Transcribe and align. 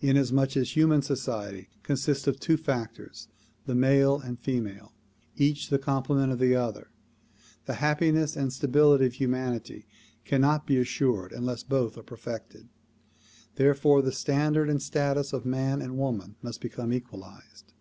Inasmuch 0.00 0.56
as 0.56 0.74
human 0.74 1.02
society 1.02 1.68
consists 1.82 2.26
of 2.26 2.40
two 2.40 2.56
factors, 2.56 3.28
the 3.66 3.74
male 3.74 4.18
and 4.18 4.38
female, 4.38 4.94
each 5.36 5.68
the 5.68 5.78
complement 5.78 6.32
of 6.32 6.38
the 6.38 6.56
other, 6.56 6.88
the 7.66 7.74
happiness 7.74 8.34
and 8.34 8.50
stability 8.50 9.04
of 9.04 9.16
hu 9.16 9.28
manity 9.28 9.84
cannot 10.24 10.66
be 10.66 10.78
assured 10.78 11.32
unless 11.32 11.62
both 11.62 11.98
are 11.98 12.02
perfected. 12.02 12.70
Therefore 13.56 14.00
the 14.00 14.10
standard 14.10 14.70
and 14.70 14.80
status 14.80 15.34
of 15.34 15.44
man 15.44 15.82
and 15.82 15.98
woman 15.98 16.36
must 16.40 16.62
become 16.62 16.90
equalized. 16.90 17.74